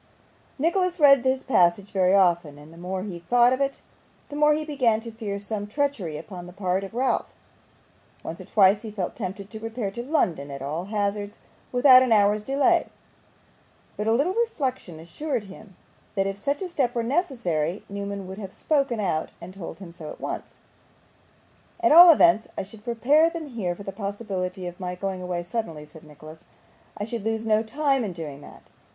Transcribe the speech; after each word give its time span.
Nicholas 0.57 0.99
read 0.99 1.21
this 1.21 1.43
passage 1.43 1.91
very 1.91 2.15
often, 2.15 2.57
and 2.57 2.73
the 2.73 2.77
more 2.79 3.03
he 3.03 3.19
thought 3.19 3.53
of 3.53 3.61
it 3.61 3.81
the 4.29 4.35
more 4.35 4.55
he 4.55 4.65
began 4.65 4.99
to 4.99 5.11
fear 5.11 5.37
some 5.37 5.67
treachery 5.67 6.17
upon 6.17 6.47
the 6.47 6.51
part 6.51 6.83
of 6.83 6.95
Ralph. 6.95 7.31
Once 8.23 8.41
or 8.41 8.45
twice 8.45 8.81
he 8.81 8.89
felt 8.89 9.15
tempted 9.15 9.51
to 9.51 9.59
repair 9.59 9.91
to 9.91 10.01
London 10.03 10.49
at 10.49 10.63
all 10.63 10.85
hazards 10.85 11.37
without 11.71 12.01
an 12.01 12.11
hour's 12.11 12.43
delay, 12.43 12.87
but 13.95 14.07
a 14.07 14.11
little 14.11 14.33
reflection 14.33 14.99
assured 14.99 15.43
him 15.43 15.75
that 16.15 16.25
if 16.25 16.35
such 16.35 16.63
a 16.63 16.69
step 16.69 16.95
were 16.95 17.03
necessary, 17.03 17.83
Newman 17.87 18.25
would 18.27 18.39
have 18.39 18.51
spoken 18.53 18.99
out 18.99 19.29
and 19.39 19.53
told 19.53 19.77
him 19.77 19.91
so 19.91 20.09
at 20.09 20.19
once. 20.19 20.57
'At 21.79 21.91
all 21.91 22.09
events 22.11 22.47
I 22.57 22.63
should 22.63 22.83
prepare 22.83 23.29
them 23.29 23.49
here 23.49 23.75
for 23.75 23.83
the 23.83 23.91
possibility 23.91 24.65
of 24.65 24.79
my 24.79 24.95
going 24.95 25.21
away 25.21 25.43
suddenly,' 25.43 25.85
said 25.85 26.03
Nicholas; 26.03 26.45
'I 26.97 27.05
should 27.05 27.23
lose 27.23 27.45
no 27.45 27.61
time 27.61 28.03
in 28.03 28.13
doing 28.13 28.41
that. 28.41 28.71